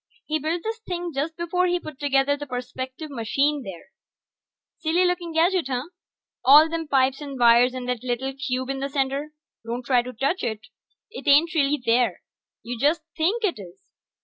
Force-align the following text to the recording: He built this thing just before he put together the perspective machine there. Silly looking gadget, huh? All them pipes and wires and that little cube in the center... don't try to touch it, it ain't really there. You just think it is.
He 0.25 0.39
built 0.39 0.63
this 0.63 0.79
thing 0.79 1.11
just 1.13 1.37
before 1.37 1.67
he 1.67 1.79
put 1.79 1.99
together 1.99 2.35
the 2.35 2.47
perspective 2.47 3.11
machine 3.11 3.61
there. 3.63 3.89
Silly 4.79 5.05
looking 5.05 5.31
gadget, 5.31 5.67
huh? 5.67 5.89
All 6.43 6.67
them 6.67 6.87
pipes 6.87 7.21
and 7.21 7.37
wires 7.39 7.75
and 7.75 7.87
that 7.87 8.03
little 8.03 8.33
cube 8.33 8.71
in 8.71 8.79
the 8.79 8.89
center... 8.89 9.31
don't 9.63 9.85
try 9.85 10.01
to 10.01 10.11
touch 10.11 10.41
it, 10.41 10.61
it 11.11 11.27
ain't 11.27 11.53
really 11.53 11.79
there. 11.85 12.23
You 12.63 12.79
just 12.79 13.03
think 13.15 13.43
it 13.43 13.59
is. 13.59 13.91